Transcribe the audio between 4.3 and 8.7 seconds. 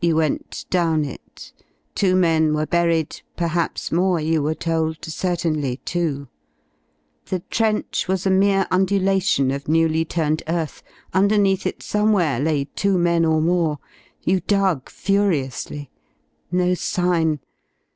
were told, certainly two. The trench was a mere